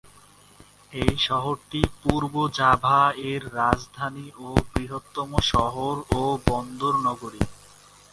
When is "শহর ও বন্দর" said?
5.51-6.93